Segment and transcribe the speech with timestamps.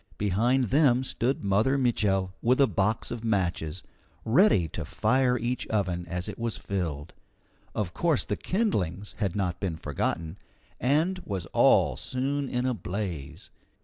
[0.17, 3.83] Behind them stood Mother Mitchel with a box of matches,
[4.25, 7.13] ready to fire each oven as it was filled.
[7.75, 10.39] Of course the kindlings had not been forgotten,
[10.79, 13.51] and was all soon in a blaze.